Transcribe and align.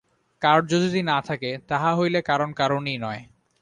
কার্য 0.41 0.69
যদি 0.75 1.01
না 1.03 1.17
থাকে, 1.21 1.51
তাহা 1.69 1.89
হইলে 1.95 2.19
কারণ 2.21 2.49
কারণই 2.53 2.97
নয়। 2.97 3.21